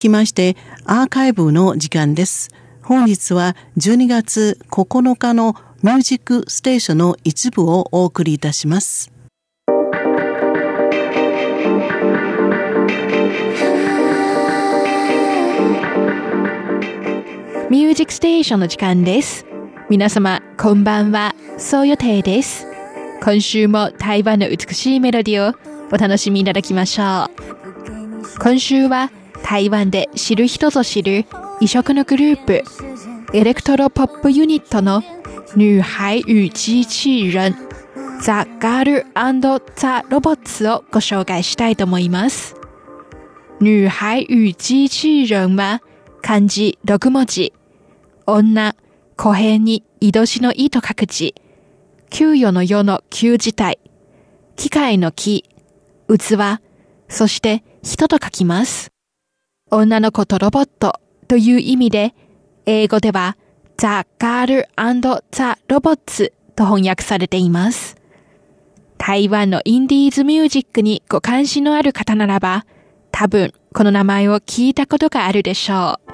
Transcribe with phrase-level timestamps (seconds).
[0.00, 0.56] きまして
[0.86, 2.50] アーカイブの時間です。
[2.82, 9.12] 本日は12月9日のミュージックステーションの一部をお送りいたします。
[17.68, 19.46] ミュージックステーションの時間です。
[19.90, 21.34] 皆様、こんばんは。
[21.58, 22.66] そう予定です。
[23.22, 25.54] 今週も台湾の美しいメロディを
[25.92, 28.38] お楽しみいただきましょう。
[28.38, 29.10] 今週は
[29.50, 31.26] 台湾で知る人ぞ知る
[31.60, 32.62] 異色のグループ、
[33.34, 35.02] エレクトロポップユニットの
[35.56, 37.56] 女孩与機器人、
[38.22, 39.06] ザ・ガール
[39.74, 42.54] ザ・ロボッツをご紹介したいと思います。
[43.60, 45.82] 女孩与機器人は
[46.22, 47.52] 漢字6文字、
[48.26, 48.76] 女、
[49.16, 51.34] 小平に移動しの意と書く字、
[52.08, 53.80] 給与の世の旧字体、
[54.54, 55.42] 機械の木、
[56.06, 56.60] 器、
[57.08, 58.92] そして人と書きます。
[59.70, 62.14] 女の子とロボットという意味で、
[62.66, 63.36] 英語では
[63.78, 63.86] The
[64.18, 67.96] Girl and the Robots と翻訳されています。
[68.98, 72.66] 台湾のインディーズミュージックにご関心のある方ならば、
[73.12, 76.10] 多分この名前を聞いたことがあるでしょう。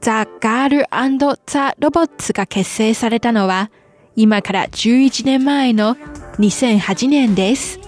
[0.00, 0.10] The
[0.40, 3.70] Girl and the Robots が結成されたのは、
[4.16, 5.96] 今から11年前の
[6.38, 7.78] 2008年です。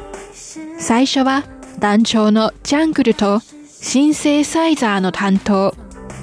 [0.78, 1.44] 最初は
[1.78, 3.40] 団長のジャングルと
[3.80, 5.72] シンセサイザーの担当、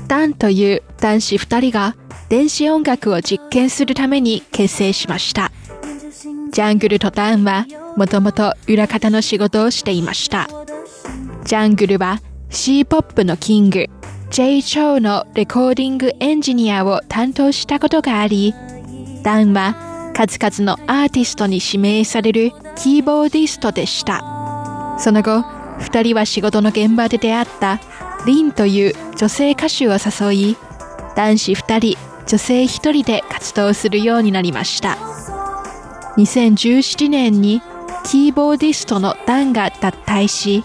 [0.08, 1.96] ダンという男子二人が
[2.28, 5.52] 電子音楽を実験するために結成しました。
[6.52, 10.48] ジャングルとダンはもともと裏方の仕事をしていました。
[11.46, 13.88] ジャングルは C-POP のキング、
[14.32, 14.62] J.
[14.62, 18.54] チョウのレコーディングエンジニアを担当したことがあり、
[19.24, 24.98] ダンは数々のアーティストに指名されるキーボーディストでした。
[25.00, 27.80] その後、二人は仕事の現場で出会った
[28.26, 30.58] リンという女性歌手を誘い、
[31.16, 34.98] 男子二人、女性一人で活動するようになりました。
[36.18, 37.62] 2017年に
[38.06, 40.64] キーボーディストのダンが脱退し、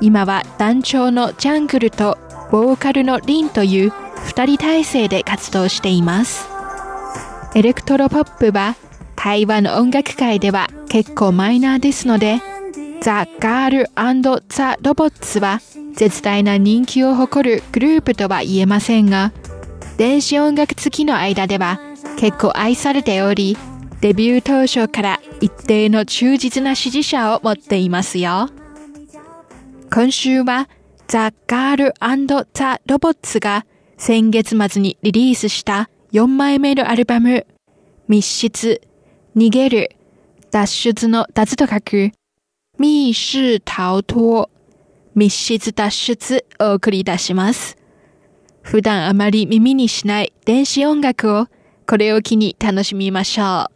[0.00, 2.18] 今は団長のジャングルと
[2.50, 3.92] ボーカルのリンという
[4.24, 6.48] 二人体制で活動しています。
[7.54, 8.76] エレクトロポップは
[9.16, 12.40] 台湾の音楽界では結構マイナーですので、
[13.00, 15.60] The Girl and The Robots は
[15.94, 19.32] 絶大な人気を誇るグループとは言えませんが、
[19.96, 21.80] 電子音楽好きの間では
[22.18, 23.56] 結構愛されており、
[24.00, 28.48] デビュー当初から一定の忠実な支持者を持っていますよ。
[29.92, 30.68] 今週は
[31.06, 31.94] ザ・ガール
[32.52, 33.64] ザ・ロボッツが
[33.96, 37.46] 先月末にリリースした4枚目のアルバム、
[38.08, 38.80] 密室、
[39.36, 39.90] 逃げる、
[40.50, 42.12] 脱出の脱と書く
[42.78, 44.48] 密室逃脱、
[45.16, 47.76] 密室脱出を送り出します。
[48.62, 51.48] 普段あまり耳にしない電子音楽を
[51.88, 53.72] これを機に楽しみましょう。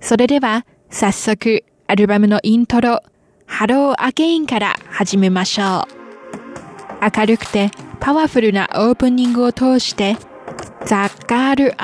[0.00, 3.00] それでは早速アルバムのイントロ、
[3.44, 7.14] Hello Again から始めましょう。
[7.18, 7.70] 明るくて
[8.00, 10.16] パワフルなオープニングを通して
[10.86, 11.74] The Girl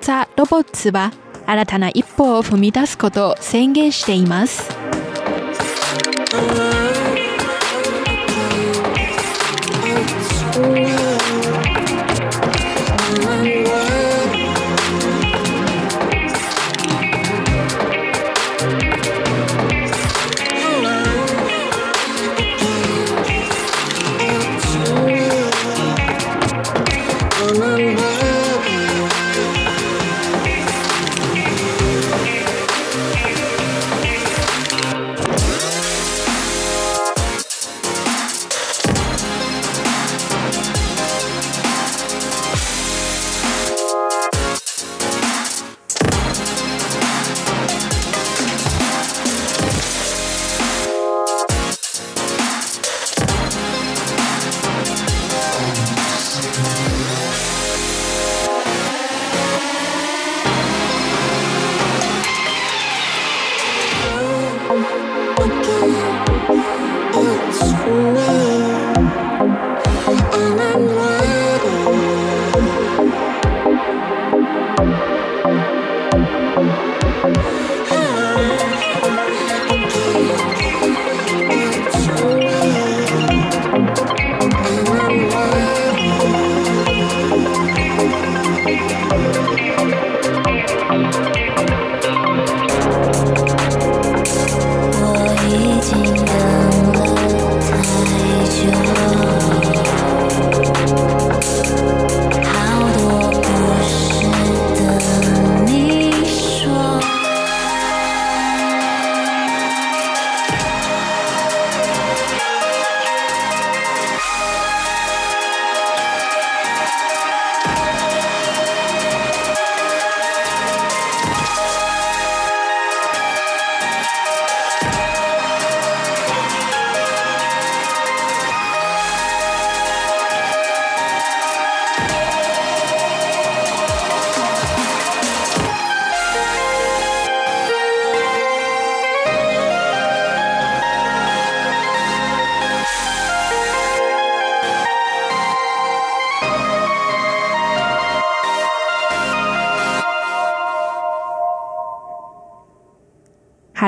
[0.00, 1.12] and The Robots は
[1.46, 4.68] 新たな一歩を踏み出すことを宣言しています。
[6.36, 6.85] ハ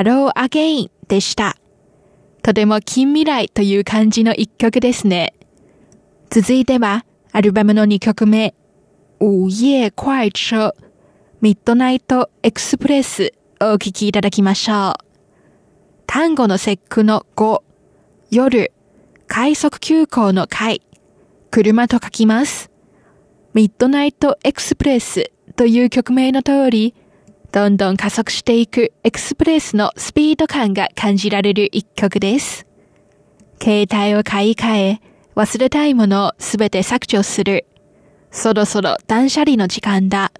[0.03, 1.57] lo Again でした。
[2.41, 5.33] とても近未来という感じの一曲ですね。
[6.29, 8.55] 続いては、アルバムの2曲目、
[9.19, 10.73] 午夜快車、
[11.41, 14.93] Midnight Express をお聴きいただきましょう。
[16.07, 17.61] 端午の節句の午、
[18.31, 18.71] 夜、
[19.27, 20.81] 快速急行の快、
[21.51, 22.71] 車と書きます。
[23.53, 26.95] Midnight Express という曲名の通り、
[27.51, 32.67] どんどん加速していくエクスプレスのスピード感が感じられる一曲です。
[33.61, 35.01] 携帯を買い替え、
[35.35, 37.65] 忘れたいものをすべて削除する。
[38.29, 40.31] そろそろ断捨離の時間だ。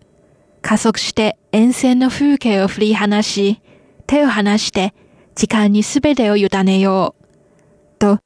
[0.61, 3.59] 加速して沿線の風景を振り離し、
[4.05, 4.93] 手を離して
[5.33, 7.97] 時間にすべてを委ねよう。
[7.97, 8.19] と、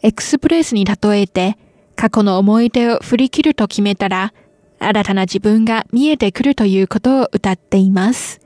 [0.00, 1.58] エクスプレスに例えて、
[1.96, 4.32] 過去の思い出を振り切ると決めたら、
[4.78, 8.40] 新たな自分が見えてくるということを歌っています。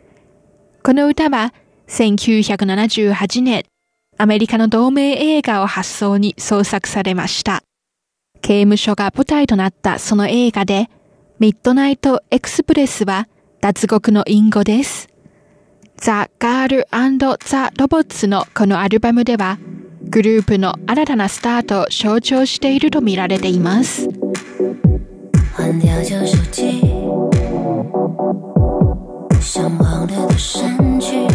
[0.82, 1.52] この歌は
[1.88, 3.64] 1978年、
[4.18, 7.62] アメリカの同名映画を発想に創作されました。
[8.40, 10.90] 刑務所が舞台となったその映画で、
[11.38, 13.28] ミッドナイトエクスプレスは
[13.60, 15.08] 脱獄の隠語です。
[15.96, 16.88] ザ・ガール
[17.44, 19.58] ザ・ロボッツのこのアルバムでは、
[20.08, 24.08] グループの新たなスタートを象徴していると見られています。
[25.54, 26.80] 换掉旧手机，
[29.40, 31.26] 向往的都删去，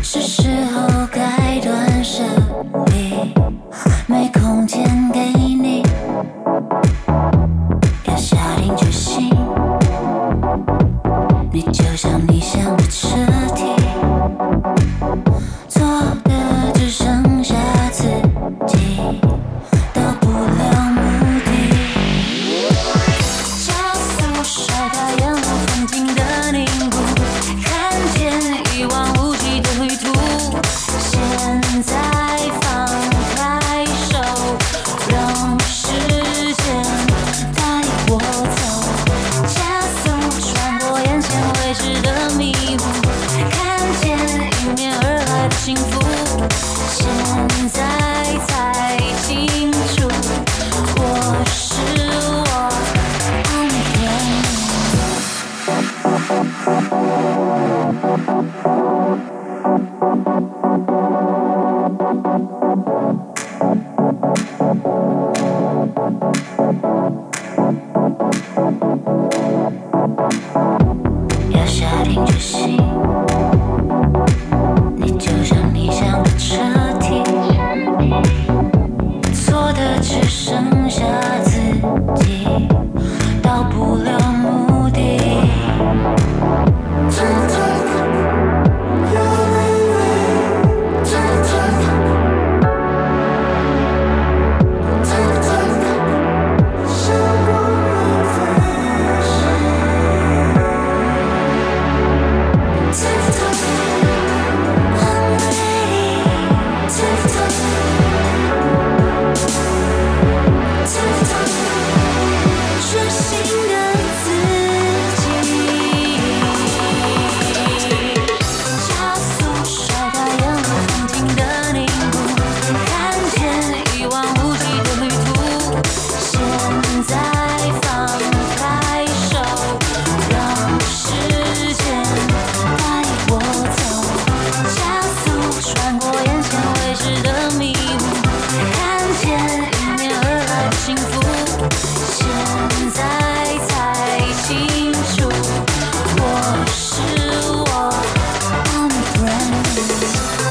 [0.00, 2.22] 是时候该断舍